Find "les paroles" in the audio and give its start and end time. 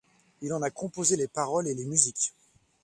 1.15-1.67